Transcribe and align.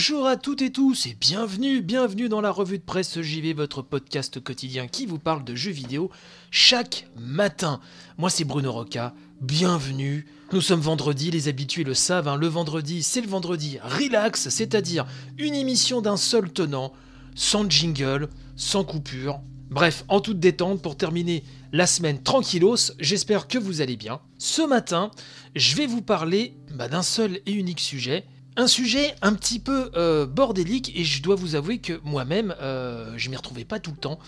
Bonjour 0.00 0.26
à 0.26 0.38
toutes 0.38 0.62
et 0.62 0.72
tous 0.72 1.04
et 1.04 1.14
bienvenue, 1.20 1.82
bienvenue 1.82 2.30
dans 2.30 2.40
la 2.40 2.50
revue 2.50 2.78
de 2.78 2.82
presse 2.82 3.20
JV, 3.20 3.52
votre 3.52 3.82
podcast 3.82 4.40
quotidien 4.42 4.88
qui 4.88 5.04
vous 5.04 5.18
parle 5.18 5.44
de 5.44 5.54
jeux 5.54 5.72
vidéo 5.72 6.10
chaque 6.50 7.06
matin. 7.18 7.82
Moi 8.16 8.30
c'est 8.30 8.44
Bruno 8.44 8.72
Roca, 8.72 9.12
bienvenue. 9.42 10.26
Nous 10.52 10.62
sommes 10.62 10.80
vendredi, 10.80 11.30
les 11.30 11.48
habitués 11.48 11.84
le 11.84 11.92
savent, 11.92 12.28
hein, 12.28 12.36
le 12.36 12.46
vendredi 12.46 13.02
c'est 13.02 13.20
le 13.20 13.28
vendredi 13.28 13.78
relax, 13.82 14.48
c'est-à-dire 14.48 15.04
une 15.36 15.54
émission 15.54 16.00
d'un 16.00 16.16
seul 16.16 16.50
tenant, 16.50 16.94
sans 17.34 17.68
jingle, 17.68 18.30
sans 18.56 18.84
coupure. 18.84 19.42
Bref, 19.68 20.06
en 20.08 20.20
toute 20.20 20.40
détente 20.40 20.80
pour 20.80 20.96
terminer 20.96 21.44
la 21.72 21.86
semaine 21.86 22.22
tranquillos, 22.22 22.94
j'espère 23.00 23.48
que 23.48 23.58
vous 23.58 23.82
allez 23.82 23.96
bien. 23.96 24.20
Ce 24.38 24.62
matin, 24.62 25.10
je 25.54 25.76
vais 25.76 25.86
vous 25.86 26.00
parler 26.00 26.54
bah, 26.72 26.88
d'un 26.88 27.02
seul 27.02 27.40
et 27.44 27.52
unique 27.52 27.80
sujet, 27.80 28.24
un 28.56 28.66
sujet 28.66 29.14
un 29.22 29.34
petit 29.34 29.58
peu 29.58 29.90
euh, 29.94 30.26
bordélique 30.26 30.92
et 30.96 31.04
je 31.04 31.22
dois 31.22 31.34
vous 31.34 31.54
avouer 31.54 31.78
que 31.78 32.00
moi-même, 32.04 32.54
euh, 32.60 33.14
je 33.16 33.30
m'y 33.30 33.36
retrouvais 33.36 33.64
pas 33.64 33.78
tout 33.78 33.90
le 33.90 33.96
temps. 33.96 34.18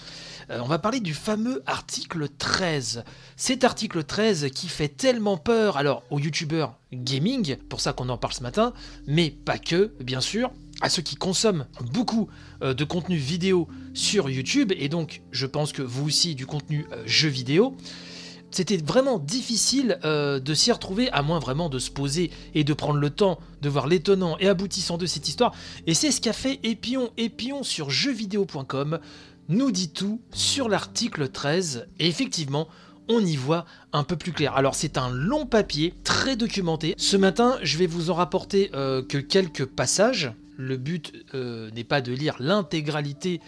Euh, 0.50 0.60
on 0.62 0.66
va 0.66 0.78
parler 0.78 1.00
du 1.00 1.14
fameux 1.14 1.62
article 1.66 2.28
13. 2.28 3.04
Cet 3.36 3.64
article 3.64 4.04
13 4.04 4.50
qui 4.54 4.68
fait 4.68 4.88
tellement 4.88 5.36
peur 5.36 5.76
alors 5.76 6.04
aux 6.10 6.18
youtubeurs 6.18 6.78
gaming, 6.92 7.56
pour 7.68 7.80
ça 7.80 7.92
qu'on 7.92 8.08
en 8.08 8.18
parle 8.18 8.34
ce 8.34 8.42
matin, 8.42 8.72
mais 9.06 9.30
pas 9.30 9.58
que, 9.58 9.92
bien 10.00 10.20
sûr, 10.20 10.52
à 10.80 10.88
ceux 10.88 11.02
qui 11.02 11.16
consomment 11.16 11.66
beaucoup 11.92 12.28
de 12.60 12.84
contenu 12.84 13.16
vidéo 13.16 13.68
sur 13.94 14.28
YouTube 14.28 14.72
et 14.76 14.88
donc 14.88 15.22
je 15.30 15.46
pense 15.46 15.72
que 15.72 15.82
vous 15.82 16.06
aussi 16.06 16.34
du 16.34 16.44
contenu 16.44 16.86
jeux 17.06 17.28
vidéo 17.28 17.76
c'était 18.52 18.76
vraiment 18.76 19.18
difficile 19.18 19.98
euh, 20.04 20.38
de 20.38 20.54
s'y 20.54 20.70
retrouver, 20.70 21.10
à 21.10 21.22
moins 21.22 21.38
vraiment 21.38 21.68
de 21.68 21.78
se 21.78 21.90
poser 21.90 22.30
et 22.54 22.64
de 22.64 22.72
prendre 22.74 22.98
le 22.98 23.10
temps 23.10 23.38
de 23.62 23.68
voir 23.68 23.86
l'étonnant 23.86 24.36
et 24.38 24.48
aboutissant 24.48 24.98
de 24.98 25.06
cette 25.06 25.28
histoire. 25.28 25.52
Et 25.86 25.94
c'est 25.94 26.10
ce 26.10 26.20
qu'a 26.20 26.32
fait 26.32 26.60
Epion. 26.62 27.10
Epion 27.16 27.62
sur 27.62 27.90
jeuxvideo.com 27.90 29.00
nous 29.48 29.70
dit 29.70 29.90
tout 29.90 30.20
sur 30.32 30.68
l'article 30.68 31.28
13. 31.28 31.88
Et 31.98 32.06
effectivement, 32.06 32.68
on 33.08 33.24
y 33.24 33.36
voit 33.36 33.64
un 33.92 34.04
peu 34.04 34.16
plus 34.16 34.32
clair. 34.32 34.54
Alors 34.54 34.74
c'est 34.74 34.98
un 34.98 35.10
long 35.10 35.46
papier, 35.46 35.94
très 36.04 36.36
documenté. 36.36 36.94
Ce 36.98 37.16
matin, 37.16 37.58
je 37.62 37.78
vais 37.78 37.86
vous 37.86 38.10
en 38.10 38.14
rapporter 38.14 38.70
euh, 38.74 39.02
que 39.02 39.18
quelques 39.18 39.64
passages. 39.64 40.32
Le 40.58 40.76
but 40.76 41.12
euh, 41.34 41.70
n'est 41.70 41.84
pas 41.84 42.00
de 42.02 42.12
lire 42.12 42.36
l'intégralité 42.38 43.40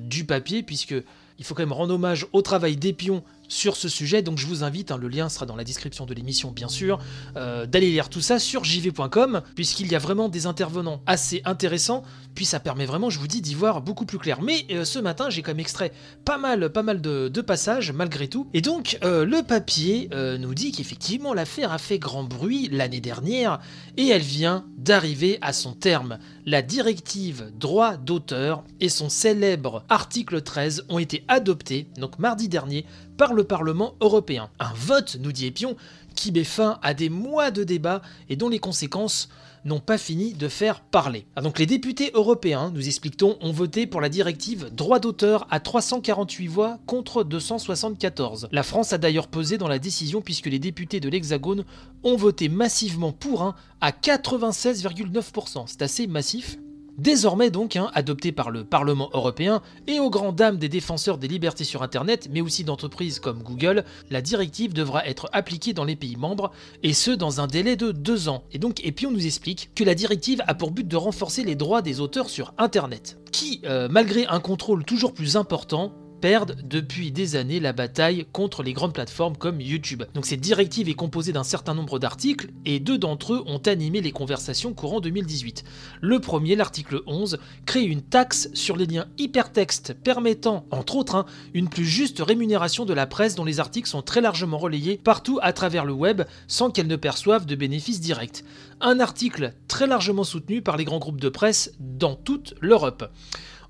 du 0.00 0.24
papier, 0.24 0.64
puisque 0.64 0.96
il 1.38 1.44
faut 1.44 1.54
quand 1.54 1.62
même 1.62 1.72
rendre 1.72 1.94
hommage 1.94 2.26
au 2.32 2.42
travail 2.42 2.76
d'Epion 2.76 3.22
sur 3.50 3.76
ce 3.76 3.88
sujet, 3.88 4.22
donc 4.22 4.38
je 4.38 4.46
vous 4.46 4.64
invite, 4.64 4.92
hein, 4.92 4.96
le 4.96 5.08
lien 5.08 5.28
sera 5.28 5.44
dans 5.44 5.56
la 5.56 5.64
description 5.64 6.06
de 6.06 6.14
l'émission 6.14 6.52
bien 6.52 6.68
sûr, 6.68 7.00
euh, 7.36 7.66
d'aller 7.66 7.90
lire 7.90 8.08
tout 8.08 8.20
ça 8.20 8.38
sur 8.38 8.64
jv.com, 8.64 9.42
puisqu'il 9.54 9.90
y 9.90 9.96
a 9.96 9.98
vraiment 9.98 10.28
des 10.28 10.46
intervenants 10.46 11.02
assez 11.04 11.42
intéressants, 11.44 12.04
puis 12.34 12.44
ça 12.44 12.60
permet 12.60 12.86
vraiment, 12.86 13.10
je 13.10 13.18
vous 13.18 13.26
dis, 13.26 13.42
d'y 13.42 13.54
voir 13.54 13.82
beaucoup 13.82 14.06
plus 14.06 14.18
clair. 14.18 14.40
Mais 14.40 14.64
euh, 14.70 14.84
ce 14.84 15.00
matin, 15.00 15.30
j'ai 15.30 15.42
quand 15.42 15.50
même 15.50 15.60
extrait 15.60 15.92
pas 16.24 16.38
mal, 16.38 16.70
pas 16.70 16.84
mal 16.84 17.00
de, 17.00 17.40
passages, 17.40 17.90
malgré 17.90 18.28
tout. 18.28 18.48
Et 18.54 18.60
donc, 18.60 18.98
euh, 19.02 19.24
le 19.24 19.42
papier 19.42 20.08
nous 20.38 20.54
dit 20.54 20.72
qu'effectivement, 20.72 21.34
l'affaire 21.34 21.72
a 21.72 21.78
fait 21.78 21.98
grand 21.98 22.22
bruit 22.22 22.68
l'année 22.70 23.00
dernière, 23.00 23.58
et 23.96 24.08
elle 24.08 24.22
vient 24.22 24.64
d'arriver 24.76 25.38
à 25.40 25.52
son 25.52 25.72
terme. 25.72 26.18
La 26.46 26.62
directive 26.62 27.50
droit 27.58 27.96
d'auteur 27.96 28.64
et 28.78 28.88
son 28.88 29.08
célèbre 29.08 29.84
article 29.88 30.42
13 30.42 30.84
ont 30.88 30.98
été 30.98 31.24
adoptés, 31.28 31.88
donc 31.98 32.18
mardi 32.18 32.48
dernier, 32.48 32.86
par 33.16 33.34
le 33.34 33.39
Parlement 33.42 33.94
européen. 34.00 34.50
Un 34.58 34.72
vote, 34.74 35.16
nous 35.20 35.32
dit 35.32 35.46
Epion, 35.46 35.76
qui 36.14 36.32
met 36.32 36.44
fin 36.44 36.78
à 36.82 36.94
des 36.94 37.08
mois 37.08 37.50
de 37.50 37.64
débats 37.64 38.02
et 38.28 38.36
dont 38.36 38.48
les 38.48 38.58
conséquences 38.58 39.28
n'ont 39.64 39.80
pas 39.80 39.98
fini 39.98 40.32
de 40.32 40.48
faire 40.48 40.80
parler. 40.80 41.26
Ah, 41.36 41.42
donc 41.42 41.58
les 41.58 41.66
députés 41.66 42.10
européens, 42.14 42.70
nous 42.74 42.86
expliquons, 42.86 43.36
ont 43.40 43.52
voté 43.52 43.86
pour 43.86 44.00
la 44.00 44.08
directive 44.08 44.70
droit 44.72 44.98
d'auteur 44.98 45.46
à 45.50 45.60
348 45.60 46.46
voix 46.46 46.78
contre 46.86 47.24
274. 47.24 48.48
La 48.52 48.62
France 48.62 48.92
a 48.92 48.98
d'ailleurs 48.98 49.28
pesé 49.28 49.58
dans 49.58 49.68
la 49.68 49.78
décision 49.78 50.22
puisque 50.22 50.46
les 50.46 50.58
députés 50.58 51.00
de 51.00 51.08
l'Hexagone 51.08 51.64
ont 52.02 52.16
voté 52.16 52.48
massivement 52.48 53.12
pour 53.12 53.42
un 53.42 53.54
à 53.80 53.90
96,9%. 53.90 55.64
C'est 55.66 55.82
assez 55.82 56.06
massif. 56.06 56.58
Désormais 57.00 57.48
donc, 57.48 57.76
hein, 57.76 57.90
adopté 57.94 58.30
par 58.30 58.50
le 58.50 58.62
Parlement 58.62 59.08
européen 59.14 59.62
et 59.86 59.98
aux 59.98 60.10
grandes 60.10 60.36
dames 60.36 60.58
des 60.58 60.68
défenseurs 60.68 61.16
des 61.16 61.28
libertés 61.28 61.64
sur 61.64 61.82
Internet, 61.82 62.28
mais 62.30 62.42
aussi 62.42 62.62
d'entreprises 62.62 63.20
comme 63.20 63.42
Google, 63.42 63.86
la 64.10 64.20
directive 64.20 64.74
devra 64.74 65.06
être 65.06 65.30
appliquée 65.32 65.72
dans 65.72 65.84
les 65.84 65.96
pays 65.96 66.16
membres, 66.16 66.50
et 66.82 66.92
ce 66.92 67.10
dans 67.10 67.40
un 67.40 67.46
délai 67.46 67.76
de 67.76 67.90
deux 67.90 68.28
ans. 68.28 68.44
Et 68.52 68.58
donc 68.58 68.84
Epion 68.84 69.10
nous 69.10 69.24
explique 69.24 69.70
que 69.74 69.82
la 69.82 69.94
directive 69.94 70.42
a 70.46 70.52
pour 70.52 70.72
but 70.72 70.86
de 70.86 70.96
renforcer 70.96 71.42
les 71.42 71.54
droits 71.54 71.80
des 71.80 72.00
auteurs 72.00 72.28
sur 72.28 72.52
Internet, 72.58 73.16
qui, 73.32 73.62
euh, 73.64 73.88
malgré 73.90 74.26
un 74.26 74.40
contrôle 74.40 74.84
toujours 74.84 75.14
plus 75.14 75.38
important, 75.38 75.94
perdent 76.20 76.56
depuis 76.62 77.12
des 77.12 77.36
années 77.36 77.60
la 77.60 77.72
bataille 77.72 78.26
contre 78.32 78.62
les 78.62 78.72
grandes 78.72 78.92
plateformes 78.92 79.36
comme 79.36 79.60
YouTube. 79.60 80.04
Donc 80.14 80.26
cette 80.26 80.40
directive 80.40 80.88
est 80.88 80.94
composée 80.94 81.32
d'un 81.32 81.44
certain 81.44 81.74
nombre 81.74 81.98
d'articles 81.98 82.50
et 82.66 82.78
deux 82.78 82.98
d'entre 82.98 83.34
eux 83.34 83.42
ont 83.46 83.58
animé 83.58 84.00
les 84.00 84.12
conversations 84.12 84.74
courant 84.74 85.00
2018. 85.00 85.64
Le 86.00 86.20
premier, 86.20 86.56
l'article 86.56 87.00
11, 87.06 87.38
crée 87.66 87.82
une 87.82 88.02
taxe 88.02 88.50
sur 88.54 88.76
les 88.76 88.86
liens 88.86 89.06
hypertextes 89.18 89.94
permettant, 89.94 90.66
entre 90.70 90.96
autres, 90.96 91.14
hein, 91.14 91.26
une 91.54 91.68
plus 91.68 91.86
juste 91.86 92.20
rémunération 92.20 92.84
de 92.84 92.94
la 92.94 93.06
presse 93.06 93.34
dont 93.34 93.44
les 93.44 93.60
articles 93.60 93.88
sont 93.88 94.02
très 94.02 94.20
largement 94.20 94.58
relayés 94.58 95.00
partout 95.02 95.38
à 95.42 95.52
travers 95.52 95.84
le 95.84 95.92
web 95.92 96.22
sans 96.46 96.70
qu'elle 96.70 96.86
ne 96.86 96.96
perçoive 96.96 97.46
de 97.46 97.54
bénéfices 97.54 98.00
directs. 98.00 98.44
Un 98.80 99.00
article 99.00 99.54
très 99.68 99.86
largement 99.86 100.24
soutenu 100.24 100.62
par 100.62 100.76
les 100.76 100.84
grands 100.84 100.98
groupes 100.98 101.20
de 101.20 101.28
presse 101.28 101.72
dans 101.78 102.14
toute 102.14 102.54
l'Europe. 102.60 103.10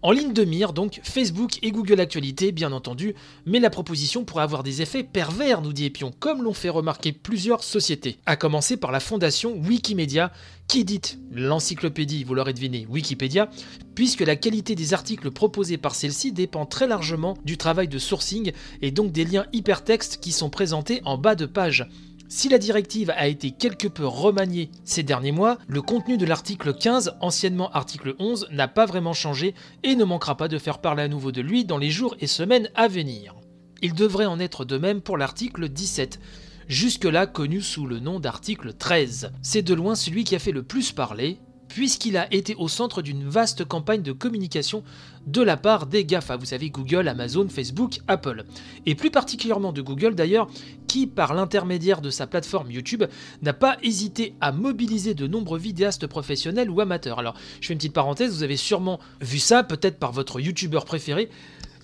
En 0.03 0.13
ligne 0.13 0.33
de 0.33 0.45
mire, 0.45 0.73
donc, 0.73 1.01
Facebook 1.03 1.59
et 1.63 1.73
Google 1.73 2.01
Actualité, 2.01 2.53
bien 2.53 2.73
entendu, 2.73 3.15
mais 3.45 3.61
la 3.61 3.69
proposition 3.69 4.25
pourrait 4.25 4.45
avoir 4.45 4.63
des 4.63 4.81
effets 4.81 5.03
pervers, 5.03 5.61
nous 5.61 5.75
dit 5.75 5.85
Epion, 5.85 6.11
comme 6.19 6.43
l'ont 6.43 6.55
fait 6.55 6.71
remarquer 6.71 7.13
plusieurs 7.13 7.63
sociétés, 7.63 8.17
à 8.25 8.37
commencer 8.37 8.79
par 8.79 8.93
la 8.93 9.01
fondation 9.01 9.59
Wikimedia, 9.59 10.33
qui 10.69 10.81
édite 10.81 11.19
l'encyclopédie, 11.31 12.25
vous 12.25 12.35
l'aurez 12.35 12.55
deviné, 12.55 12.87
Wikipédia, 12.89 13.51
puisque 13.95 14.21
la 14.21 14.37
qualité 14.37 14.75
des 14.75 14.95
articles 14.95 15.31
proposés 15.31 15.77
par 15.77 15.95
celle-ci 15.95 16.33
dépend 16.33 16.65
très 16.65 16.87
largement 16.87 17.37
du 17.45 17.59
travail 17.59 17.89
de 17.89 17.99
sourcing 17.99 18.53
et 18.81 18.93
donc 18.93 19.13
des 19.13 19.27
liens 19.27 19.45
hypertextes 19.53 20.19
qui 20.19 20.33
sont 20.33 20.49
présentés 20.49 21.03
en 21.05 21.19
bas 21.19 21.35
de 21.35 21.45
page. 21.45 21.87
Si 22.33 22.49
la 22.49 22.59
directive 22.59 23.11
a 23.17 23.27
été 23.27 23.51
quelque 23.51 23.89
peu 23.89 24.07
remaniée 24.07 24.71
ces 24.85 25.03
derniers 25.03 25.33
mois, 25.33 25.59
le 25.67 25.83
contenu 25.83 26.17
de 26.17 26.25
l'article 26.25 26.73
15, 26.73 27.17
anciennement 27.21 27.73
article 27.73 28.15
11, 28.21 28.47
n'a 28.53 28.69
pas 28.69 28.87
vraiment 28.87 29.15
changé 29.15 29.53
et 29.83 29.97
ne 29.97 30.05
manquera 30.05 30.37
pas 30.37 30.47
de 30.47 30.57
faire 30.57 30.79
parler 30.79 31.03
à 31.03 31.09
nouveau 31.09 31.33
de 31.33 31.41
lui 31.41 31.65
dans 31.65 31.77
les 31.77 31.91
jours 31.91 32.15
et 32.21 32.29
semaines 32.29 32.71
à 32.77 32.87
venir. 32.87 33.35
Il 33.83 33.95
devrait 33.95 34.27
en 34.27 34.39
être 34.39 34.65
de 34.65 34.79
même 34.79 35.01
pour 35.01 35.19
l'article 35.19 35.69
17, 35.69 36.21
jusque-là 36.69 37.27
connu 37.27 37.61
sous 37.61 37.85
le 37.85 37.99
nom 37.99 38.21
d'article 38.21 38.75
13. 38.75 39.33
C'est 39.43 39.63
de 39.63 39.75
loin 39.75 39.97
celui 39.97 40.23
qui 40.23 40.37
a 40.37 40.39
fait 40.39 40.53
le 40.53 40.63
plus 40.63 40.93
parler, 40.93 41.41
puisqu'il 41.71 42.17
a 42.17 42.33
été 42.35 42.55
au 42.57 42.69
centre 42.69 43.01
d'une 43.01 43.29
vaste 43.29 43.65
campagne 43.65 44.03
de 44.03 44.13
communication 44.13 44.83
de 45.27 45.41
la 45.41 45.57
part 45.57 45.87
des 45.87 46.05
GAFA, 46.05 46.37
vous 46.37 46.47
savez 46.47 46.71
Google, 46.71 47.07
Amazon, 47.07 47.49
Facebook, 47.49 48.01
Apple. 48.09 48.45
Et 48.87 48.95
plus 48.95 49.11
particulièrement 49.11 49.73
de 49.73 49.81
Google 49.81 50.15
d'ailleurs, 50.15 50.49
qui 50.89 51.07
par 51.07 51.33
l'intermédiaire 51.33 52.01
de 52.01 52.11
sa 52.11 52.27
plateforme 52.27 52.71
YouTube 52.71 53.05
n'a 53.43 53.53
pas 53.53 53.77
hésité 53.83 54.35
à 54.41 54.51
mobiliser 54.51 55.15
de 55.15 55.27
nombreux 55.27 55.59
vidéastes 55.59 56.07
professionnels 56.07 56.71
ou 56.71 56.81
amateurs. 56.81 57.21
Alors 57.21 57.35
je 57.61 57.69
fais 57.69 57.75
une 57.75 57.79
petite 57.79 57.93
parenthèse, 57.93 58.35
vous 58.35 58.43
avez 58.43 58.57
sûrement 58.57 58.99
vu 59.21 59.39
ça 59.39 59.63
peut-être 59.63 59.99
par 59.99 60.13
votre 60.13 60.41
YouTubeur 60.41 60.85
préféré, 60.85 61.31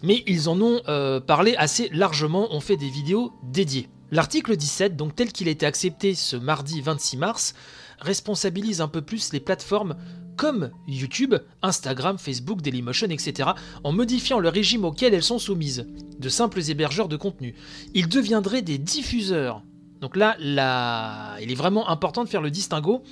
mais 0.03 0.25
ils 0.27 0.49
en 0.49 0.61
ont 0.61 0.81
euh, 0.89 1.21
parlé 1.21 1.55
assez 1.57 1.89
largement, 1.93 2.53
ont 2.53 2.61
fait 2.61 2.77
des 2.77 2.91
vidéos 2.91 3.33
dédiées. 3.45 3.89
L'article 4.13 4.57
17, 4.57 4.97
donc 4.97 5.15
tel 5.15 5.33
qu'il 5.33 5.49
a 5.49 5.51
été 5.51 5.67
accepté 5.67 6.15
ce 6.15 6.37
mardi 6.37 6.81
26 6.81 7.17
mars, 7.17 7.55
responsabilise 8.01 8.81
un 8.81 8.89
peu 8.89 9.03
plus 9.03 9.33
les 9.33 9.41
plateformes 9.41 9.97
comme 10.37 10.71
YouTube, 10.87 11.35
Instagram, 11.63 12.19
Facebook, 12.19 12.61
Dailymotion, 12.61 13.09
etc., 13.09 13.51
en 13.85 13.93
modifiant 13.93 14.39
le 14.39 14.49
régime 14.49 14.85
auquel 14.85 15.15
elles 15.15 15.23
sont 15.23 15.39
soumises, 15.39 15.87
de 16.19 16.29
simples 16.29 16.61
hébergeurs 16.71 17.09
de 17.09 17.17
contenu. 17.17 17.55
Ils 17.95 18.09
deviendraient 18.09 18.63
des 18.63 18.79
diffuseurs. 18.79 19.63
Donc 20.01 20.15
là, 20.17 20.37
là, 20.39 21.39
il 21.41 21.51
est 21.51 21.57
vraiment 21.57 21.89
important 21.89 22.23
de 22.23 22.29
faire 22.29 22.43
le 22.43 22.51
distinguo. 22.51 23.03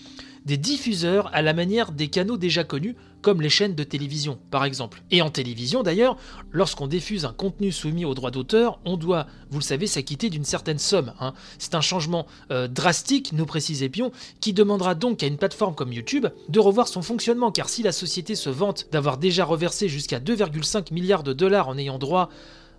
Des 0.45 0.57
diffuseurs 0.57 1.31
à 1.33 1.43
la 1.43 1.53
manière 1.53 1.93
des 1.93 2.09
canaux 2.09 2.37
déjà 2.37 2.65
connus, 2.65 2.97
comme 3.23 3.41
les 3.41 3.49
chaînes 3.49 3.75
de 3.75 3.85
télévision 3.85 4.39
par 4.51 4.65
exemple. 4.65 5.03
Et 5.11 5.23
en 5.23 5.31
télévision 5.31 5.83
d'ailleurs, 5.83 6.17
lorsqu'on 6.53 6.87
diffuse 6.87 7.25
un 7.25 7.33
contenu 7.33 7.73
soumis 7.73 8.05
aux 8.05 8.15
droits 8.15 8.31
d'auteur, 8.31 8.79
on 8.85 8.97
doit, 8.99 9.27
vous 9.51 9.59
le 9.59 9.65
savez, 9.65 9.87
s'acquitter 9.87 10.29
d'une 10.29 10.45
certaine 10.45 10.79
somme. 10.79 11.15
hein. 11.21 11.33
C'est 11.59 11.75
un 11.75 11.81
changement 11.81 12.27
euh, 12.51 12.69
drastique, 12.69 13.33
nous 13.33 13.47
précise 13.47 13.83
Epion, 13.83 14.13
qui 14.41 14.53
demandera 14.53 14.95
donc 14.95 15.23
à 15.23 15.27
une 15.27 15.39
plateforme 15.39 15.75
comme 15.75 15.93
YouTube 15.93 16.27
de 16.49 16.61
revoir 16.61 16.89
son 16.89 17.01
fonctionnement, 17.01 17.51
car 17.51 17.71
si 17.71 17.83
la 17.83 17.93
société 17.93 18.35
se 18.35 18.51
vante 18.51 18.89
d'avoir 18.93 19.17
déjà 19.17 19.45
reversé 19.47 19.89
jusqu'à 19.89 20.21
2,5 20.21 20.93
milliards 20.93 21.23
de 21.23 21.33
dollars 21.33 21.69
en 21.69 21.79
ayant 21.79 21.99
droit 21.99 22.29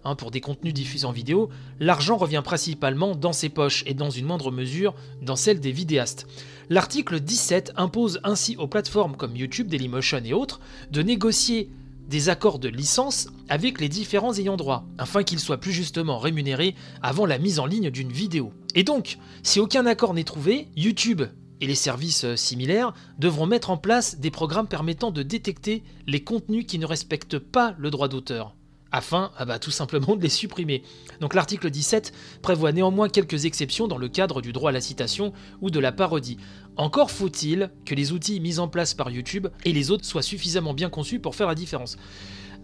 hein, 0.05 0.15
pour 0.15 0.31
des 0.31 0.41
contenus 0.41 0.73
diffusés 0.73 1.05
en 1.05 1.11
vidéo, 1.11 1.49
l'argent 1.79 2.15
revient 2.17 2.41
principalement 2.43 3.15
dans 3.15 3.33
ses 3.33 3.49
poches 3.49 3.83
et 3.85 3.93
dans 3.93 4.09
une 4.09 4.25
moindre 4.25 4.51
mesure 4.51 4.95
dans 5.21 5.35
celle 5.35 5.59
des 5.59 5.71
vidéastes. 5.71 6.27
L'article 6.69 7.19
17 7.19 7.73
impose 7.75 8.19
ainsi 8.23 8.55
aux 8.57 8.67
plateformes 8.67 9.17
comme 9.17 9.35
YouTube, 9.35 9.67
Dailymotion 9.67 10.21
et 10.23 10.33
autres 10.33 10.59
de 10.91 11.01
négocier 11.01 11.69
des 12.07 12.29
accords 12.29 12.59
de 12.59 12.69
licence 12.69 13.27
avec 13.49 13.81
les 13.81 13.89
différents 13.89 14.33
ayants 14.33 14.57
droit, 14.57 14.85
afin 14.97 15.23
qu'ils 15.23 15.39
soient 15.39 15.59
plus 15.59 15.71
justement 15.71 16.19
rémunérés 16.19 16.75
avant 17.01 17.25
la 17.25 17.37
mise 17.37 17.59
en 17.59 17.65
ligne 17.65 17.89
d'une 17.89 18.11
vidéo. 18.11 18.53
Et 18.75 18.83
donc, 18.83 19.17
si 19.43 19.59
aucun 19.59 19.85
accord 19.85 20.13
n'est 20.13 20.23
trouvé, 20.23 20.67
YouTube 20.75 21.23
et 21.61 21.67
les 21.67 21.75
services 21.75 22.25
euh, 22.25 22.35
similaires 22.35 22.93
devront 23.17 23.45
mettre 23.45 23.69
en 23.69 23.77
place 23.77 24.19
des 24.19 24.31
programmes 24.31 24.67
permettant 24.67 25.11
de 25.11 25.23
détecter 25.23 25.83
les 26.05 26.23
contenus 26.23 26.65
qui 26.67 26.79
ne 26.79 26.85
respectent 26.85 27.39
pas 27.39 27.75
le 27.77 27.89
droit 27.91 28.07
d'auteur 28.07 28.55
afin 28.91 29.31
ah 29.37 29.45
bah, 29.45 29.59
tout 29.59 29.71
simplement 29.71 30.15
de 30.15 30.21
les 30.21 30.29
supprimer. 30.29 30.83
Donc 31.19 31.33
l'article 31.33 31.69
17 31.69 32.13
prévoit 32.41 32.71
néanmoins 32.71 33.09
quelques 33.09 33.45
exceptions 33.45 33.87
dans 33.87 33.97
le 33.97 34.07
cadre 34.07 34.41
du 34.41 34.53
droit 34.53 34.69
à 34.69 34.73
la 34.73 34.81
citation 34.81 35.33
ou 35.61 35.69
de 35.69 35.79
la 35.79 35.91
parodie. 35.91 36.37
Encore 36.77 37.11
faut-il 37.11 37.71
que 37.85 37.95
les 37.95 38.11
outils 38.11 38.39
mis 38.39 38.59
en 38.59 38.67
place 38.67 38.93
par 38.93 39.09
YouTube 39.09 39.47
et 39.63 39.73
les 39.73 39.91
autres 39.91 40.05
soient 40.05 40.21
suffisamment 40.21 40.73
bien 40.73 40.89
conçus 40.89 41.19
pour 41.19 41.35
faire 41.35 41.47
la 41.47 41.55
différence. 41.55 41.97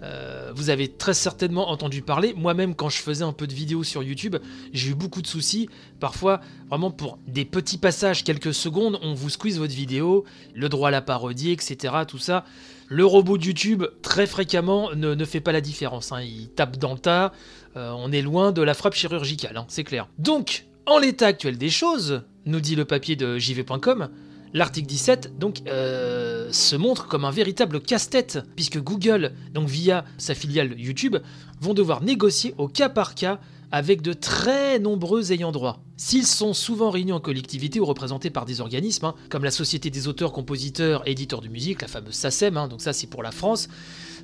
Euh, 0.03 0.51
vous 0.56 0.69
avez 0.69 0.88
très 0.88 1.13
certainement 1.13 1.69
entendu 1.69 2.01
parler, 2.01 2.33
moi-même 2.35 2.73
quand 2.73 2.89
je 2.89 2.97
faisais 2.97 3.23
un 3.23 3.33
peu 3.33 3.45
de 3.45 3.53
vidéos 3.53 3.83
sur 3.83 4.01
YouTube, 4.01 4.35
j'ai 4.73 4.91
eu 4.91 4.95
beaucoup 4.95 5.21
de 5.21 5.27
soucis, 5.27 5.69
parfois 6.00 6.41
vraiment 6.69 6.89
pour 6.89 7.19
des 7.27 7.45
petits 7.45 7.77
passages, 7.77 8.23
quelques 8.23 8.53
secondes, 8.53 9.00
on 9.03 9.13
vous 9.13 9.29
squeeze 9.29 9.59
votre 9.59 9.73
vidéo, 9.73 10.25
le 10.56 10.69
droit 10.69 10.88
à 10.88 10.91
la 10.91 11.01
parodie, 11.01 11.51
etc. 11.51 11.94
Tout 12.07 12.18
ça. 12.18 12.45
Le 12.94 13.06
robot 13.06 13.38
de 13.38 13.46
YouTube, 13.46 13.86
très 14.02 14.28
fréquemment, 14.28 14.94
ne, 14.94 15.24
fait 15.24 15.40
pas 15.40 15.54
la 15.54 15.62
différence. 15.62 16.12
hein. 16.12 16.20
Il 16.24 16.50
tape 16.50 16.76
dans 16.76 16.92
le 16.92 17.00
tas, 17.00 17.32
euh, 17.78 17.90
on 17.96 18.12
est 18.12 18.22
loin 18.22 18.52
de 18.52 18.62
la 18.62 18.74
frappe 18.74 18.96
chirurgicale, 18.96 19.56
hein, 19.56 19.66
c'est 19.70 19.86
clair. 19.86 20.10
Donc, 20.20 20.66
en 20.86 21.00
l'état 21.00 21.28
actuel 21.28 21.58
des 21.58 21.70
choses, 21.70 22.24
nous 22.46 22.60
dit 22.60 22.76
le 22.76 22.84
papier 22.84 23.16
de 23.16 23.38
jv.com, 23.38 24.10
L'article 24.54 24.88
17 24.88 25.40
donc 25.40 25.62
euh, 25.68 26.52
se 26.52 26.76
montre 26.76 27.08
comme 27.08 27.24
un 27.24 27.32
véritable 27.32 27.80
casse-tête 27.80 28.40
puisque 28.58 28.82
Google, 28.82 29.32
donc 29.54 29.70
via 29.70 30.04
sa 30.18 30.36
filiale 30.36 30.78
YouTube, 30.78 31.16
vont 31.62 31.74
devoir 31.74 32.04
négocier 32.04 32.54
au 32.58 32.68
cas 32.68 32.90
par 32.90 33.16
cas 33.16 33.40
avec 33.72 34.02
de 34.02 34.12
très 34.12 34.80
nombreux 34.80 35.32
ayants 35.32 35.54
droit. 35.54 35.82
S'ils 36.03 36.25
sont 36.25 36.56
souvent 36.56 36.89
réunis 36.89 37.12
en 37.12 37.19
collectivité 37.19 37.80
ou 37.80 37.86
représentés 37.86 38.31
par 38.31 38.45
des 38.45 38.59
organismes, 38.59 39.06
hein, 39.06 39.15
comme 39.30 39.44
la 39.44 39.51
Société 39.51 39.92
des 39.92 40.07
auteurs, 40.07 40.31
compositeurs 40.31 41.07
et 41.07 41.12
éditeurs 41.12 41.42
de 41.42 41.48
musique, 41.48 41.83
la 41.83 41.88
fameuse 41.88 42.15
SACEM, 42.15 42.57
hein, 42.57 42.68
donc 42.68 42.81
ça 42.81 42.92
c'est 42.92 43.06
pour 43.06 43.21
la 43.21 43.30
France, 43.30 43.69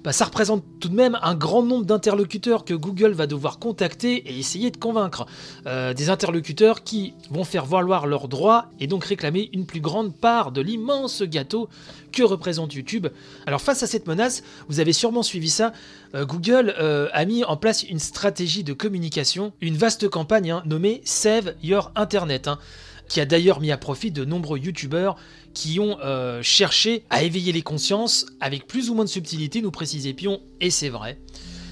bah, 0.04 0.12
ça 0.12 0.26
représente 0.26 0.64
tout 0.80 0.90
de 0.90 0.96
même 0.96 1.18
un 1.22 1.36
grand 1.36 1.64
nombre 1.64 1.86
d'interlocuteurs 1.86 2.66
que 2.66 2.74
Google 2.74 3.12
va 3.12 3.28
devoir 3.28 3.60
contacter 3.60 4.16
et 4.16 4.38
essayer 4.38 4.72
de 4.72 4.78
convaincre. 4.78 5.26
Euh, 5.66 5.94
des 5.94 6.10
interlocuteurs 6.10 6.84
qui 6.84 7.14
vont 7.32 7.44
faire 7.44 7.66
valoir 7.66 8.08
leurs 8.08 8.28
droits 8.28 8.68
et 8.80 8.88
donc 8.88 9.06
réclamer 9.06 9.50
une 9.54 9.66
plus 9.66 9.82
grande 9.82 10.16
part 10.16 10.52
de 10.52 10.62
l'immense 10.62 11.24
gâteau 11.24 11.70
que 12.12 12.24
représente 12.24 12.74
YouTube. 12.74 13.08
Alors 13.46 13.62
face 13.62 13.84
à 13.84 13.88
cette 13.88 14.08
menace, 14.08 14.44
vous 14.68 14.80
avez 14.80 14.94
sûrement 14.94 15.24
suivi 15.24 15.50
ça, 15.50 15.74
euh, 16.16 16.26
Google 16.26 16.74
euh, 16.80 17.10
a 17.14 17.26
mis 17.26 17.44
en 17.44 17.58
place 17.58 17.84
une 17.84 18.00
stratégie 18.00 18.64
de 18.64 18.74
communication, 18.74 19.54
une 19.62 19.78
vaste 19.78 20.08
campagne 20.10 20.52
hein, 20.52 20.64
nommée 20.66 21.02
Save 21.04 21.54
Your 21.64 21.92
Internet. 21.96 22.48
hein, 22.48 22.60
qui 23.08 23.20
a 23.20 23.26
d'ailleurs 23.26 23.60
mis 23.60 23.72
à 23.72 23.78
profit 23.78 24.12
de 24.12 24.26
nombreux 24.26 24.60
youtubeurs 24.60 25.16
qui 25.54 25.80
ont 25.80 25.98
euh, 26.02 26.42
cherché 26.44 27.04
à 27.10 27.24
éveiller 27.24 27.52
les 27.52 27.62
consciences 27.62 28.26
avec 28.40 28.68
plus 28.68 28.90
ou 28.90 28.96
moins 28.96 29.06
de 29.06 29.10
subtilité, 29.10 29.62
nous 29.62 29.72
précisait 29.72 30.14
Pion, 30.14 30.42
et 30.62 30.70
c'est 30.70 30.90
vrai. 30.90 31.20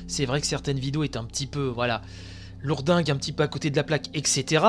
C'est 0.08 0.26
vrai 0.26 0.42
que 0.42 0.48
certaines 0.48 0.80
vidéos 0.80 1.04
étaient 1.04 1.18
un 1.18 1.24
petit 1.24 1.48
peu, 1.48 1.68
voilà, 1.68 2.02
lourdingues, 2.62 3.12
un 3.12 3.16
petit 3.16 3.32
peu 3.32 3.44
à 3.44 3.48
côté 3.48 3.70
de 3.70 3.76
la 3.76 3.84
plaque, 3.84 4.10
etc. 4.14 4.64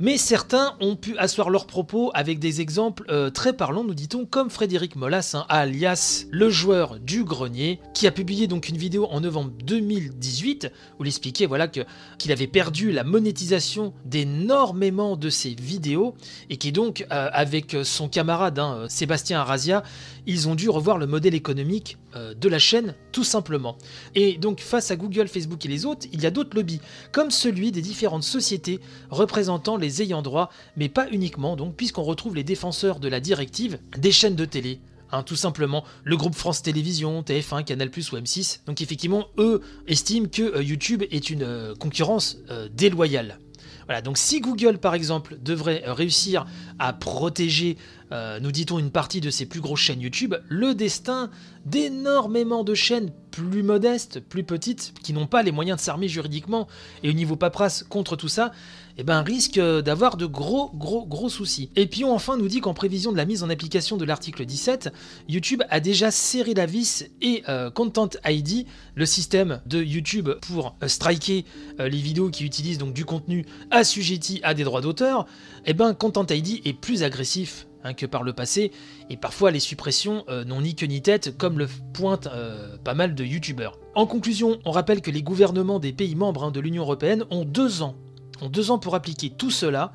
Mais 0.00 0.16
certains 0.16 0.74
ont 0.80 0.96
pu 0.96 1.16
asseoir 1.18 1.50
leurs 1.50 1.66
propos 1.66 2.10
avec 2.14 2.38
des 2.38 2.60
exemples 2.60 3.04
euh, 3.10 3.30
très 3.30 3.52
parlants, 3.52 3.84
nous 3.84 3.94
dit-on, 3.94 4.24
comme 4.24 4.50
Frédéric 4.50 4.96
Molas, 4.96 5.32
hein, 5.34 5.44
alias 5.48 6.24
le 6.30 6.50
joueur 6.50 6.98
du 6.98 7.24
grenier, 7.24 7.78
qui 7.94 8.06
a 8.06 8.10
publié 8.10 8.46
donc 8.46 8.68
une 8.68 8.76
vidéo 8.76 9.06
en 9.10 9.20
novembre 9.20 9.52
2018 9.64 10.72
où 10.98 11.04
il 11.04 11.08
expliquait 11.08 11.46
voilà, 11.46 11.68
qu'il 11.68 12.32
avait 12.32 12.46
perdu 12.46 12.90
la 12.90 13.04
monétisation 13.04 13.92
d'énormément 14.04 15.16
de 15.16 15.30
ses 15.30 15.54
vidéos 15.54 16.14
et 16.50 16.56
qui 16.56 16.72
donc, 16.72 17.06
euh, 17.12 17.28
avec 17.32 17.76
son 17.84 18.08
camarade 18.08 18.58
hein, 18.58 18.86
Sébastien 18.88 19.40
Arrazia, 19.40 19.82
ils 20.26 20.48
ont 20.48 20.54
dû 20.54 20.68
revoir 20.68 20.98
le 20.98 21.06
modèle 21.06 21.34
économique 21.34 21.98
euh, 22.14 22.34
de 22.34 22.48
la 22.48 22.58
chaîne 22.58 22.94
tout 23.12 23.24
simplement. 23.24 23.76
Et 24.14 24.38
donc 24.38 24.60
face 24.60 24.90
à 24.90 24.96
Google, 24.96 25.28
Facebook 25.28 25.64
et 25.64 25.68
les 25.68 25.86
autres, 25.86 26.06
il 26.12 26.22
y 26.22 26.26
a 26.26 26.30
d'autres 26.30 26.56
lobbies, 26.56 26.80
comme 27.10 27.30
celui 27.30 27.72
des 27.72 27.82
différentes 27.82 28.22
sociétés 28.22 28.80
représentant 29.10 29.76
les 29.76 29.91
ayants 30.00 30.22
droit, 30.22 30.50
mais 30.76 30.88
pas 30.88 31.08
uniquement 31.10 31.56
donc, 31.56 31.76
puisqu'on 31.76 32.02
retrouve 32.02 32.34
les 32.34 32.44
défenseurs 32.44 33.00
de 33.00 33.08
la 33.08 33.20
directive 33.20 33.78
des 33.98 34.12
chaînes 34.12 34.36
de 34.36 34.44
télé. 34.44 34.80
Hein, 35.12 35.22
tout 35.22 35.36
simplement, 35.36 35.84
le 36.04 36.16
groupe 36.16 36.34
France 36.34 36.62
Télévisions, 36.62 37.20
TF1, 37.20 37.64
Canal+, 37.64 37.88
ou 37.88 38.16
M6. 38.16 38.60
Donc 38.66 38.80
effectivement, 38.80 39.26
eux 39.36 39.60
estiment 39.86 40.26
que 40.26 40.42
euh, 40.42 40.62
YouTube 40.62 41.04
est 41.10 41.28
une 41.28 41.42
euh, 41.42 41.74
concurrence 41.74 42.38
euh, 42.50 42.68
déloyale. 42.72 43.38
Voilà, 43.86 44.00
donc 44.00 44.16
si 44.16 44.40
Google 44.40 44.78
par 44.78 44.94
exemple 44.94 45.36
devrait 45.42 45.82
réussir 45.86 46.46
à 46.78 46.92
protéger, 46.92 47.76
euh, 48.12 48.40
nous 48.40 48.52
dit-on, 48.52 48.78
une 48.78 48.90
partie 48.90 49.22
de 49.22 49.30
ses 49.30 49.46
plus 49.46 49.60
grosses 49.60 49.80
chaînes 49.80 50.00
YouTube, 50.00 50.34
le 50.48 50.74
destin 50.74 51.30
d'énormément 51.64 52.62
de 52.62 52.74
chaînes 52.74 53.10
plus 53.30 53.62
modestes, 53.62 54.20
plus 54.20 54.44
petites, 54.44 54.92
qui 55.02 55.14
n'ont 55.14 55.26
pas 55.26 55.42
les 55.42 55.52
moyens 55.52 55.78
de 55.78 55.82
s'armer 55.82 56.08
juridiquement 56.08 56.68
et 57.02 57.08
au 57.08 57.14
niveau 57.14 57.36
paperasse 57.36 57.82
contre 57.84 58.16
tout 58.16 58.28
ça, 58.28 58.52
eh 58.98 59.04
ben, 59.04 59.22
risque 59.22 59.58
d'avoir 59.58 60.18
de 60.18 60.26
gros, 60.26 60.70
gros, 60.74 61.06
gros 61.06 61.30
soucis. 61.30 61.70
Et 61.74 61.86
puis 61.86 62.04
on 62.04 62.12
enfin 62.12 62.36
nous 62.36 62.48
dit 62.48 62.60
qu'en 62.60 62.74
prévision 62.74 63.10
de 63.10 63.16
la 63.16 63.24
mise 63.24 63.42
en 63.42 63.48
application 63.48 63.96
de 63.96 64.04
l'article 64.04 64.44
17, 64.44 64.92
YouTube 65.28 65.62
a 65.70 65.80
déjà 65.80 66.10
serré 66.10 66.52
la 66.52 66.66
vis 66.66 67.06
et 67.22 67.42
euh, 67.48 67.70
Content 67.70 68.10
ID, 68.26 68.66
le 68.94 69.06
système 69.06 69.62
de 69.64 69.82
YouTube 69.82 70.28
pour 70.46 70.76
euh, 70.82 70.88
striker 70.88 71.46
les 71.78 71.96
vidéos 71.96 72.28
qui 72.28 72.44
utilisent 72.44 72.78
donc 72.78 72.92
du 72.92 73.06
contenu 73.06 73.46
assujetti 73.70 74.40
à 74.42 74.52
des 74.52 74.64
droits 74.64 74.82
d'auteur, 74.82 75.24
eh 75.64 75.72
ben 75.72 75.94
Content 75.94 76.26
ID 76.28 76.60
est 76.66 76.74
plus 76.74 77.02
agressif 77.02 77.66
hein, 77.84 77.94
que 77.94 78.06
par 78.06 78.22
le 78.22 78.32
passé, 78.32 78.72
et 79.10 79.16
parfois 79.16 79.50
les 79.50 79.60
suppressions 79.60 80.24
euh, 80.28 80.44
n'ont 80.44 80.60
ni 80.60 80.74
queue 80.74 80.86
ni 80.86 81.02
tête, 81.02 81.36
comme 81.36 81.58
le 81.58 81.68
pointent 81.92 82.28
euh, 82.28 82.76
pas 82.82 82.94
mal 82.94 83.14
de 83.14 83.24
youtubeurs. 83.24 83.78
En 83.94 84.06
conclusion, 84.06 84.58
on 84.64 84.70
rappelle 84.70 85.00
que 85.00 85.10
les 85.10 85.22
gouvernements 85.22 85.78
des 85.78 85.92
pays 85.92 86.14
membres 86.14 86.44
hein, 86.44 86.50
de 86.50 86.60
l'Union 86.60 86.82
Européenne 86.82 87.24
ont 87.30 87.44
deux 87.44 87.82
ans, 87.82 87.96
ont 88.40 88.48
deux 88.48 88.70
ans 88.70 88.78
pour 88.78 88.94
appliquer 88.94 89.30
tout 89.30 89.50
cela, 89.50 89.92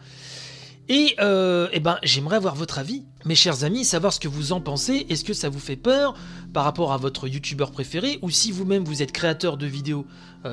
et 0.90 1.16
euh, 1.20 1.68
eh 1.74 1.82
ben, 1.82 1.98
j'aimerais 2.04 2.38
avoir 2.38 2.56
votre 2.56 2.80
avis, 2.80 3.04
mes 3.26 3.36
chers 3.36 3.66
amis, 3.66 3.84
savoir 3.84 4.14
ce 4.14 4.22
que 4.22 4.30
vous 4.30 4.54
en 4.54 4.62
pensez. 4.62 5.06
Est-ce 5.10 5.26
que 5.26 5.34
ça 5.34 5.50
vous 5.50 5.60
fait 5.60 5.76
peur 5.76 6.14
par 6.54 6.64
rapport 6.64 6.94
à 6.94 6.98
votre 6.98 7.28
youtubeur 7.28 7.72
préféré 7.72 8.20
Ou 8.22 8.30
si 8.30 8.54
vous-même 8.54 8.86
vous 8.86 9.02
êtes 9.02 9.12
créateur 9.12 9.58
de 9.58 9.66
vidéos 9.66 10.06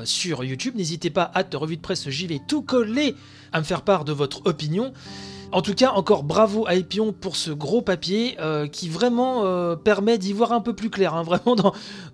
sur 0.03 0.43
YouTube, 0.43 0.75
n'hésitez 0.75 1.09
pas 1.09 1.31
à 1.33 1.45
te 1.45 1.55
revue 1.55 1.77
de 1.77 1.81
presse, 1.81 2.09
j'y 2.09 2.27
vais 2.27 2.41
tout 2.49 2.63
coller 2.63 3.15
à 3.53 3.61
me 3.61 3.63
faire 3.63 3.83
part 3.83 4.03
de 4.03 4.11
votre 4.11 4.45
opinion. 4.45 4.91
En 5.51 5.61
tout 5.61 5.73
cas, 5.73 5.91
encore 5.91 6.23
bravo 6.23 6.65
à 6.67 6.75
Epion 6.75 7.13
pour 7.13 7.35
ce 7.35 7.51
gros 7.51 7.81
papier 7.81 8.35
euh, 8.39 8.67
qui 8.67 8.89
vraiment 8.89 9.45
euh, 9.45 9.75
permet 9.75 10.17
d'y 10.17 10.33
voir 10.33 10.51
un 10.51 10.61
peu 10.61 10.73
plus 10.73 10.89
clair, 10.89 11.13
hein, 11.13 11.23
vraiment 11.23 11.55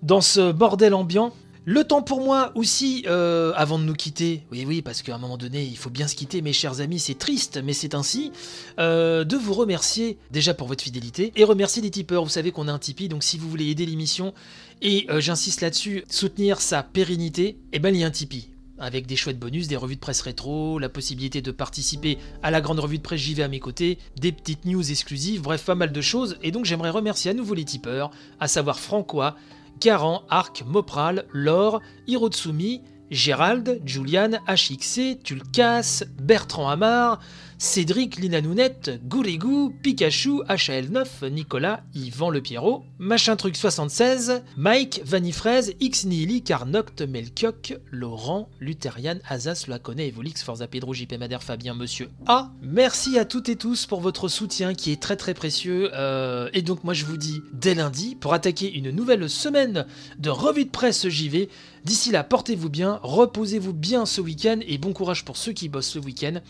dans, 0.02 0.20
ce 0.20 0.52
bordel 0.52 0.94
ambiant. 0.94 1.32
Le 1.64 1.84
temps 1.84 2.02
pour 2.02 2.20
moi 2.20 2.50
aussi, 2.56 3.04
euh, 3.06 3.52
avant 3.56 3.78
de 3.78 3.84
nous 3.84 3.94
quitter, 3.94 4.42
oui 4.50 4.64
oui, 4.66 4.82
parce 4.82 5.02
qu'à 5.02 5.14
un 5.14 5.18
moment 5.18 5.36
donné, 5.36 5.64
il 5.64 5.76
faut 5.76 5.90
bien 5.90 6.08
se 6.08 6.16
quitter, 6.16 6.42
mes 6.42 6.52
chers 6.52 6.80
amis, 6.80 6.98
c'est 6.98 7.16
triste, 7.16 7.60
mais 7.62 7.72
c'est 7.72 7.94
ainsi, 7.94 8.32
de 8.78 9.36
vous 9.36 9.54
remercier 9.54 10.18
déjà 10.32 10.54
pour 10.54 10.66
votre 10.66 10.82
fidélité, 10.82 11.32
et 11.36 11.44
remercier 11.44 11.80
les 11.80 11.90
tipeurs, 11.90 12.24
vous 12.24 12.30
savez 12.30 12.50
qu'on 12.50 12.66
a 12.66 12.72
un 12.72 12.80
Tipeee, 12.80 13.08
donc 13.08 13.22
si 13.22 13.38
vous 13.38 13.48
voulez 13.48 13.70
aider 13.70 13.86
l'émission, 13.86 14.34
et 14.82 15.06
j'insiste 15.18 15.60
là-dessus, 15.60 16.04
soutenir 16.10 16.60
sa 16.60 16.82
pérennité, 16.82 17.58
eh 17.72 17.78
ben 17.78 17.94
il 17.94 18.00
y 18.00 18.04
a 18.04 18.08
un 18.08 18.10
Tipeee 18.10 18.51
avec 18.82 19.06
des 19.06 19.16
chouettes 19.16 19.38
bonus, 19.38 19.68
des 19.68 19.76
revues 19.76 19.94
de 19.94 20.00
presse 20.00 20.20
rétro, 20.20 20.78
la 20.78 20.88
possibilité 20.88 21.40
de 21.40 21.50
participer 21.50 22.18
à 22.42 22.50
la 22.50 22.60
grande 22.60 22.80
revue 22.80 22.98
de 22.98 23.02
presse 23.02 23.20
JV 23.20 23.42
à 23.42 23.48
mes 23.48 23.60
côtés, 23.60 23.98
des 24.20 24.32
petites 24.32 24.64
news 24.64 24.90
exclusives, 24.90 25.42
bref, 25.42 25.64
pas 25.64 25.74
mal 25.74 25.92
de 25.92 26.00
choses. 26.00 26.36
Et 26.42 26.50
donc 26.50 26.64
j'aimerais 26.64 26.90
remercier 26.90 27.30
à 27.30 27.34
nouveau 27.34 27.54
les 27.54 27.64
tipeurs, 27.64 28.10
à 28.40 28.48
savoir 28.48 28.80
Francois, 28.80 29.36
Garan, 29.80 30.22
Arc, 30.28 30.64
Mopral, 30.66 31.26
Laure, 31.32 31.80
Hirotsumi, 32.06 32.82
Gérald, 33.10 33.80
Julian, 33.84 34.30
HXC, 34.48 35.22
Tulkas, 35.22 36.04
Bertrand 36.20 36.68
Amar, 36.68 37.20
Cédric, 37.62 38.16
Lina 38.16 38.40
Nounette, 38.40 38.90
Gourigou, 39.06 39.72
Pikachu, 39.84 40.42
HL9, 40.48 41.28
Nicolas, 41.30 41.84
Yvan 41.94 42.28
Le 42.28 42.40
Pierrot, 42.40 42.82
Machin 42.98 43.36
Truc 43.36 43.54
76, 43.54 44.42
Mike, 44.56 45.00
Vanifraise, 45.04 45.72
X 45.78 46.04
Nihili, 46.06 46.42
Carnoct, 46.42 47.02
Melkioc, 47.02 47.74
Laurent, 47.92 48.48
Lutherian, 48.58 49.18
Azas, 49.28 49.66
Laconet, 49.68 50.08
Evolix, 50.08 50.42
Forza 50.42 50.66
Pedro, 50.66 50.92
JP 50.92 51.12
Madère, 51.20 51.44
Fabien, 51.44 51.74
Monsieur 51.74 52.10
A. 52.26 52.50
Merci 52.62 53.16
à 53.16 53.24
toutes 53.24 53.48
et 53.48 53.54
tous 53.54 53.86
pour 53.86 54.00
votre 54.00 54.26
soutien 54.26 54.74
qui 54.74 54.90
est 54.90 55.00
très 55.00 55.16
très 55.16 55.32
précieux. 55.32 55.90
Euh, 55.94 56.50
et 56.54 56.62
donc 56.62 56.82
moi 56.82 56.94
je 56.94 57.04
vous 57.04 57.16
dis 57.16 57.42
dès 57.52 57.76
lundi 57.76 58.16
pour 58.16 58.34
attaquer 58.34 58.74
une 58.74 58.90
nouvelle 58.90 59.30
semaine 59.30 59.86
de 60.18 60.30
revue 60.30 60.64
de 60.64 60.70
presse 60.70 61.08
JV. 61.08 61.48
D'ici 61.84 62.10
là, 62.10 62.24
portez-vous 62.24 62.70
bien, 62.70 62.98
reposez-vous 63.04 63.72
bien 63.72 64.04
ce 64.04 64.20
week-end 64.20 64.58
et 64.66 64.78
bon 64.78 64.92
courage 64.92 65.24
pour 65.24 65.36
ceux 65.36 65.52
qui 65.52 65.68
bossent 65.68 65.94
le 65.94 66.00
week-end. 66.00 66.40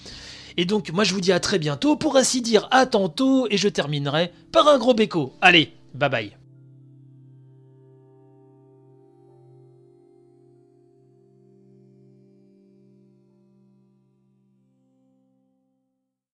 Et 0.56 0.64
donc 0.64 0.90
moi 0.90 1.04
je 1.04 1.14
vous 1.14 1.20
dis 1.20 1.32
à 1.32 1.40
très 1.40 1.58
bientôt, 1.58 1.96
pour 1.96 2.16
ainsi 2.16 2.42
dire 2.42 2.68
à 2.70 2.86
tantôt, 2.86 3.46
et 3.50 3.56
je 3.56 3.68
terminerai 3.68 4.32
par 4.52 4.68
un 4.68 4.78
gros 4.78 4.94
béco. 4.94 5.32
Allez, 5.40 5.72
bye 5.94 6.10
bye. 6.10 6.41